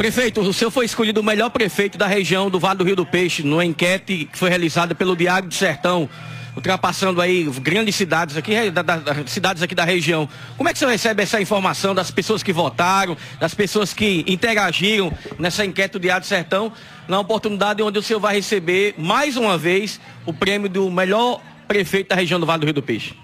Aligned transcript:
Prefeito, 0.00 0.40
o 0.40 0.50
senhor 0.54 0.70
foi 0.70 0.86
escolhido 0.86 1.20
o 1.20 1.22
melhor 1.22 1.50
prefeito 1.50 1.98
da 1.98 2.06
região 2.06 2.48
do 2.48 2.58
Vale 2.58 2.78
do 2.78 2.84
Rio 2.84 2.96
do 2.96 3.04
Peixe, 3.04 3.42
numa 3.42 3.66
enquete 3.66 4.24
que 4.32 4.38
foi 4.38 4.48
realizada 4.48 4.94
pelo 4.94 5.14
Diário 5.14 5.46
do 5.46 5.54
Sertão, 5.54 6.08
ultrapassando 6.56 7.20
aí 7.20 7.44
grandes 7.60 7.96
cidades 7.96 8.34
aqui, 8.34 8.70
da, 8.70 8.80
da, 8.80 9.26
cidades 9.26 9.62
aqui 9.62 9.74
da 9.74 9.84
região. 9.84 10.26
Como 10.56 10.66
é 10.66 10.72
que 10.72 10.78
o 10.78 10.78
senhor 10.78 10.90
recebe 10.90 11.22
essa 11.22 11.38
informação 11.38 11.94
das 11.94 12.10
pessoas 12.10 12.42
que 12.42 12.50
votaram, 12.50 13.14
das 13.38 13.52
pessoas 13.52 13.92
que 13.92 14.24
interagiram 14.26 15.12
nessa 15.38 15.66
enquete 15.66 15.92
do 15.92 16.00
Diário 16.00 16.22
do 16.22 16.26
Sertão, 16.26 16.72
na 17.06 17.20
oportunidade 17.20 17.82
onde 17.82 17.98
o 17.98 18.02
senhor 18.02 18.20
vai 18.20 18.36
receber, 18.36 18.94
mais 18.96 19.36
uma 19.36 19.58
vez, 19.58 20.00
o 20.24 20.32
prêmio 20.32 20.70
do 20.70 20.90
melhor 20.90 21.42
prefeito 21.68 22.08
da 22.08 22.16
região 22.16 22.40
do 22.40 22.46
Vale 22.46 22.60
do 22.60 22.64
Rio 22.64 22.74
do 22.74 22.82
Peixe? 22.82 23.14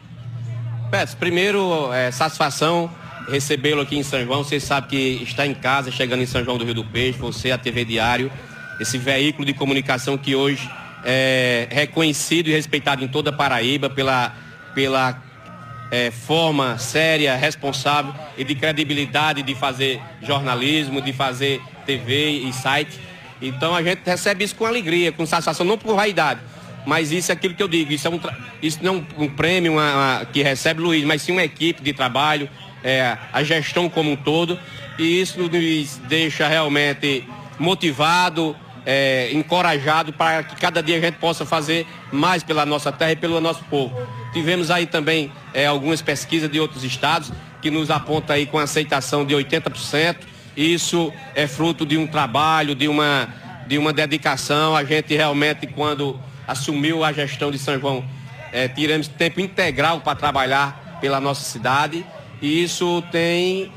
Peço, 0.91 1.17
primeiro, 1.17 1.91
é, 1.91 2.11
satisfação 2.11 2.91
recebê-lo 3.29 3.81
aqui 3.81 3.97
em 3.97 4.03
São 4.03 4.23
João. 4.25 4.45
Você 4.45 4.61
sabe 4.61 4.89
que 4.89 5.23
está 5.23 5.47
em 5.47 5.55
casa, 5.55 5.91
chegando 5.91 6.23
em 6.23 6.27
São 6.27 6.45
João 6.45 6.59
do 6.59 6.65
Rio 6.65 6.75
do 6.75 6.85
Peixe, 6.85 7.19
você, 7.19 7.51
a 7.51 7.59
TV 7.59 7.85
Diário, 7.85 8.31
esse 8.81 8.99
veículo 8.99 9.45
de 9.45 9.53
comunicação 9.53 10.17
que 10.17 10.35
hoje 10.35 10.69
é 11.05 11.69
reconhecido 11.71 12.49
e 12.49 12.53
respeitado 12.53 13.05
em 13.05 13.09
toda 13.09 13.31
a 13.31 13.33
Paraíba 13.33 13.89
pela, 13.89 14.35
pela 14.75 15.23
é, 15.91 16.11
forma 16.11 16.79
séria, 16.79 17.37
responsável 17.37 18.15
e 18.37 18.45
de 18.45 18.55
credibilidade 18.55 19.43
de 19.43 19.55
fazer 19.55 20.01
jornalismo, 20.23 21.01
de 21.01 21.13
fazer 21.13 21.61
TV 21.85 22.31
e 22.31 22.53
site. 22.53 22.99
Então 23.41 23.75
a 23.75 23.83
gente 23.83 24.01
recebe 24.05 24.45
isso 24.45 24.55
com 24.55 24.67
alegria, 24.67 25.13
com 25.13 25.25
satisfação, 25.27 25.65
não 25.65 25.79
por 25.79 25.95
vaidade, 25.95 26.41
mas 26.87 27.11
isso 27.11 27.33
é 27.33 27.35
aquilo 27.35 27.55
que 27.55 27.63
eu 27.63 27.69
digo, 27.69 27.93
isso, 27.93 28.07
é 28.07 28.11
um, 28.11 28.21
isso 28.63 28.79
não 28.81 29.05
é 29.19 29.23
um 29.23 29.29
prêmio 29.29 29.73
uma, 29.73 29.93
uma, 29.93 30.25
que 30.25 30.43
recebe 30.43 30.81
Luiz, 30.81 31.05
mas 31.05 31.21
sim 31.21 31.33
uma 31.33 31.43
equipe 31.43 31.83
de 31.83 31.93
trabalho, 31.93 32.49
é, 32.83 33.19
a 33.33 33.43
gestão 33.43 33.89
como 33.91 34.13
um 34.13 34.17
todo, 34.17 34.59
e 34.99 35.21
isso 35.21 35.39
nos 35.41 35.99
deixa 36.09 36.47
realmente 36.47 37.25
motivado, 37.59 38.57
é, 38.87 39.31
encorajado 39.33 40.13
para 40.13 40.45
que 40.45 40.55
cada 40.55 40.81
dia 40.81 40.97
a 40.97 41.01
gente 41.01 41.15
possa 41.19 41.45
fazer 41.45 41.85
mais 42.13 42.45
pela 42.45 42.65
nossa 42.65 42.93
terra 42.93 43.13
e 43.13 43.17
pelo 43.17 43.41
nosso 43.41 43.65
povo. 43.65 43.95
Tivemos 44.33 44.71
aí 44.71 44.87
também 44.87 45.33
é, 45.53 45.67
algumas 45.67 46.01
pesquisas 46.01 46.49
de 46.49 46.61
outros 46.61 46.85
estados 46.85 47.33
que 47.61 47.69
nos 47.69 47.91
aponta 47.91 48.35
aí 48.35 48.47
com 48.47 48.59
aceitação 48.59 49.25
de 49.25 49.35
80%. 49.35 50.19
Isso 50.57 51.13
é 51.35 51.49
fruto 51.49 51.85
de 51.85 51.99
um 51.99 52.07
trabalho, 52.07 52.77
de 52.77 52.87
uma, 52.87 53.29
de 53.67 53.77
uma 53.77 53.93
dedicação. 53.93 54.77
A 54.77 54.85
gente 54.85 55.15
realmente, 55.15 55.67
quando 55.67 56.19
assumiu 56.47 57.05
a 57.05 57.13
gestão 57.13 57.51
de 57.51 57.59
São 57.59 57.79
João, 57.79 58.05
é, 58.53 58.69
tiramos 58.69 59.09
tempo 59.09 59.41
integral 59.41 60.01
para 60.01 60.15
trabalhar 60.15 60.99
pela 61.01 61.21
nossa 61.21 61.43
cidade 61.43 62.05
e 62.41 62.63
isso 62.63 63.03
tem. 63.11 63.71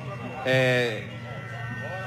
É, 0.45 1.03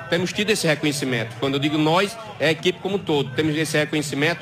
temos 0.09 0.33
tido 0.33 0.51
esse 0.51 0.67
reconhecimento. 0.67 1.35
Quando 1.41 1.55
eu 1.55 1.61
digo 1.61 1.79
nós, 1.79 2.17
é 2.39 2.49
a 2.49 2.51
equipe 2.51 2.79
como 2.81 2.97
um 2.97 2.99
todo. 2.99 3.31
Temos 3.31 3.57
esse 3.57 3.79
reconhecimento 3.79 4.41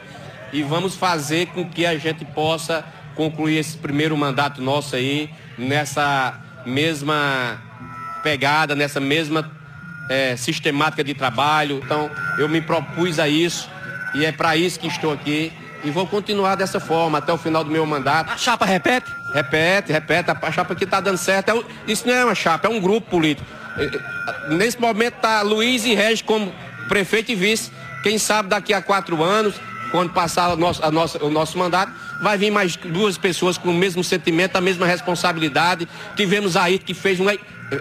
e 0.52 0.62
vamos 0.62 0.96
fazer 0.96 1.46
com 1.46 1.64
que 1.64 1.86
a 1.86 1.96
gente 1.96 2.24
possa 2.24 2.84
concluir 3.14 3.58
esse 3.58 3.76
primeiro 3.76 4.16
mandato 4.16 4.60
nosso 4.60 4.96
aí 4.96 5.30
nessa 5.56 6.40
mesma 6.66 7.62
pegada, 8.22 8.74
nessa 8.74 8.98
mesma 8.98 9.48
é, 10.08 10.36
sistemática 10.36 11.04
de 11.04 11.14
trabalho. 11.14 11.80
Então, 11.84 12.10
eu 12.36 12.48
me 12.48 12.60
propus 12.60 13.20
a 13.20 13.28
isso 13.28 13.70
e 14.14 14.24
é 14.24 14.32
para 14.32 14.56
isso 14.56 14.80
que 14.80 14.88
estou 14.88 15.12
aqui 15.12 15.52
e 15.84 15.90
vou 15.90 16.06
continuar 16.06 16.54
dessa 16.54 16.80
forma 16.80 17.18
até 17.18 17.32
o 17.32 17.38
final 17.38 17.64
do 17.64 17.70
meu 17.70 17.84
mandato. 17.86 18.30
A 18.30 18.36
chapa 18.36 18.64
repete? 18.64 19.10
Repete, 19.32 19.92
repete. 19.92 20.30
A 20.30 20.52
chapa 20.52 20.74
que 20.74 20.84
está 20.84 21.00
dando 21.00 21.18
certo. 21.18 21.50
É, 21.50 21.64
isso 21.90 22.06
não 22.06 22.14
é 22.14 22.24
uma 22.24 22.34
chapa, 22.34 22.66
é 22.66 22.70
um 22.70 22.80
grupo 22.80 23.10
político. 23.10 23.46
É, 23.76 23.84
é, 23.84 24.54
nesse 24.54 24.80
momento 24.80 25.16
está 25.16 25.42
Luiz 25.42 25.84
e 25.84 25.94
Regis 25.94 26.22
como 26.22 26.52
prefeito 26.88 27.32
e 27.32 27.34
vice. 27.34 27.70
Quem 28.02 28.18
sabe 28.18 28.48
daqui 28.48 28.72
a 28.72 28.80
quatro 28.80 29.22
anos, 29.22 29.54
quando 29.90 30.12
passar 30.12 30.52
o 30.52 30.56
nosso, 30.56 30.84
a 30.84 30.90
nossa, 30.90 31.24
o 31.24 31.30
nosso 31.30 31.58
mandato, 31.58 31.92
vai 32.20 32.36
vir 32.36 32.50
mais 32.50 32.76
duas 32.76 33.16
pessoas 33.16 33.56
com 33.58 33.70
o 33.70 33.74
mesmo 33.74 34.02
sentimento, 34.02 34.56
a 34.56 34.60
mesma 34.60 34.86
responsabilidade. 34.86 35.88
Tivemos 36.16 36.56
aí 36.56 36.78
que 36.78 36.94
fez 36.94 37.20
uma. 37.20 37.32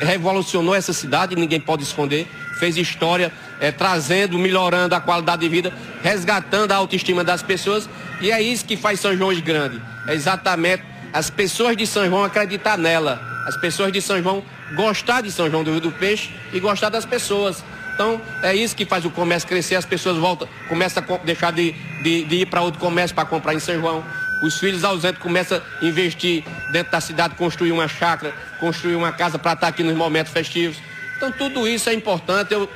Revolucionou 0.01 0.75
essa 0.75 0.93
cidade, 0.93 1.35
ninguém 1.35 1.59
pode 1.59 1.83
esconder, 1.83 2.27
fez 2.59 2.77
história, 2.77 3.31
é, 3.59 3.71
trazendo, 3.71 4.37
melhorando 4.37 4.95
a 4.95 5.01
qualidade 5.01 5.41
de 5.41 5.49
vida, 5.49 5.73
resgatando 6.03 6.71
a 6.71 6.75
autoestima 6.75 7.23
das 7.23 7.41
pessoas. 7.41 7.89
E 8.21 8.31
é 8.31 8.41
isso 8.41 8.65
que 8.65 8.77
faz 8.77 8.99
São 8.99 9.15
João 9.15 9.33
de 9.33 9.41
grande. 9.41 9.81
É 10.07 10.13
exatamente 10.13 10.83
as 11.13 11.29
pessoas 11.29 11.75
de 11.75 11.87
São 11.87 12.05
João 12.05 12.23
acreditar 12.23 12.77
nela. 12.77 13.21
As 13.47 13.57
pessoas 13.57 13.91
de 13.91 14.01
São 14.01 14.21
João 14.21 14.43
gostar 14.75 15.21
de 15.21 15.31
São 15.31 15.49
João 15.49 15.63
do 15.63 15.71
Rio 15.71 15.81
do 15.81 15.91
Peixe 15.91 16.29
e 16.53 16.59
gostar 16.59 16.89
das 16.89 17.05
pessoas. 17.05 17.63
Então, 17.93 18.21
é 18.43 18.55
isso 18.55 18.75
que 18.75 18.85
faz 18.85 19.03
o 19.03 19.09
comércio 19.09 19.47
crescer, 19.47 19.75
as 19.75 19.85
pessoas 19.85 20.17
voltam, 20.17 20.47
começam 20.69 21.03
a 21.03 21.17
deixar 21.17 21.51
de, 21.51 21.73
de, 22.01 22.23
de 22.23 22.35
ir 22.37 22.45
para 22.45 22.61
outro 22.61 22.79
comércio 22.79 23.13
para 23.13 23.25
comprar 23.25 23.53
em 23.53 23.59
São 23.59 23.75
João. 23.75 24.03
Os 24.41 24.57
filhos 24.57 24.85
ausentes 24.85 25.21
começam 25.21 25.57
a 25.81 25.85
investir 25.85 26.45
dentro 26.71 26.91
da 26.91 27.01
cidade, 27.01 27.35
construir 27.35 27.71
uma 27.71 27.87
chácara, 27.87 28.33
construir 28.59 28.95
uma 28.95 29.11
casa 29.11 29.37
para 29.37 29.53
estar 29.53 29.67
aqui 29.67 29.83
nos 29.83 29.95
momentos 29.95 30.31
festivos. 30.31 30.77
Então, 31.17 31.31
tudo 31.31 31.67
isso 31.67 31.89
é 31.89 31.93
importante. 31.93 32.53
Eu, 32.53 32.69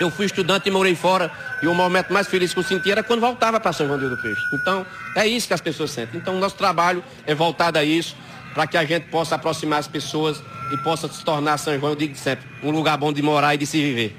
eu 0.00 0.10
fui 0.10 0.26
estudante 0.26 0.68
e 0.68 0.72
morei 0.72 0.94
fora 0.94 1.30
e 1.62 1.66
o 1.66 1.74
momento 1.74 2.12
mais 2.12 2.26
feliz 2.26 2.52
que 2.52 2.58
eu 2.58 2.64
senti 2.64 2.90
era 2.90 3.02
quando 3.02 3.20
voltava 3.20 3.58
para 3.58 3.72
São 3.72 3.86
João 3.86 3.98
do 3.98 4.16
Peixe. 4.16 4.42
Então, 4.52 4.86
é 5.14 5.26
isso 5.26 5.46
que 5.46 5.54
as 5.54 5.60
pessoas 5.60 5.90
sentem. 5.90 6.20
Então, 6.20 6.36
o 6.36 6.38
nosso 6.38 6.56
trabalho 6.56 7.02
é 7.26 7.34
voltado 7.34 7.78
a 7.78 7.84
isso, 7.84 8.16
para 8.54 8.66
que 8.66 8.76
a 8.76 8.84
gente 8.84 9.06
possa 9.08 9.34
aproximar 9.34 9.78
as 9.78 9.88
pessoas 9.88 10.42
e 10.72 10.76
possa 10.78 11.08
se 11.08 11.24
tornar 11.24 11.58
São 11.58 11.78
João, 11.78 11.92
eu 11.92 11.96
digo 11.96 12.16
sempre, 12.16 12.46
um 12.62 12.70
lugar 12.70 12.96
bom 12.96 13.12
de 13.12 13.22
morar 13.22 13.54
e 13.54 13.58
de 13.58 13.66
se 13.66 13.80
viver. 13.80 14.16